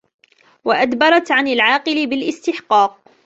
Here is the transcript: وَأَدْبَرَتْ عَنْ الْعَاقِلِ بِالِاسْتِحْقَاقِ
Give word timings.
وَأَدْبَرَتْ 0.63 1.31
عَنْ 1.31 1.47
الْعَاقِلِ 1.47 2.07
بِالِاسْتِحْقَاقِ 2.07 3.01